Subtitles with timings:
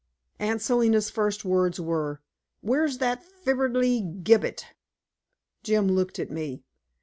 [0.39, 2.23] Aunt Selina's first words were:
[2.61, 4.65] "Where's that flibberty gibbet?"
[5.61, 6.63] Jim looked at me.